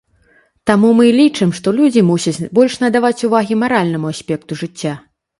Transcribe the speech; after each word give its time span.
Таму 0.67 0.87
мы 0.99 1.03
і 1.09 1.11
лічым, 1.17 1.49
што 1.57 1.73
людзі 1.79 2.01
мусяць 2.07 2.47
больш 2.59 2.77
надаваць 2.85 3.25
увагі 3.27 3.57
маральнаму 3.65 4.09
аспекту 4.15 4.57
жыцця. 4.63 4.95